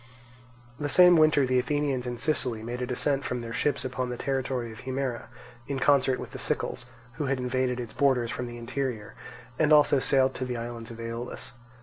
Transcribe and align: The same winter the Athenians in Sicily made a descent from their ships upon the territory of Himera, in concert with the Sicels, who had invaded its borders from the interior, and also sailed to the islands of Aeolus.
The 0.79 0.89
same 0.89 1.15
winter 1.15 1.45
the 1.45 1.59
Athenians 1.59 2.07
in 2.07 2.17
Sicily 2.17 2.63
made 2.63 2.81
a 2.81 2.87
descent 2.87 3.23
from 3.23 3.39
their 3.41 3.53
ships 3.53 3.85
upon 3.85 4.09
the 4.09 4.17
territory 4.17 4.71
of 4.71 4.79
Himera, 4.81 5.25
in 5.67 5.77
concert 5.79 6.17
with 6.19 6.31
the 6.31 6.39
Sicels, 6.39 6.87
who 7.17 7.25
had 7.25 7.37
invaded 7.39 7.79
its 7.79 7.93
borders 7.93 8.31
from 8.31 8.47
the 8.47 8.57
interior, 8.57 9.13
and 9.59 9.71
also 9.71 9.99
sailed 9.99 10.33
to 10.33 10.43
the 10.45 10.57
islands 10.57 10.89
of 10.89 10.99
Aeolus. 10.99 11.53